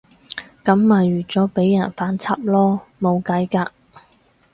[0.63, 3.69] 噉咪預咗畀人反插囉，冇計㗎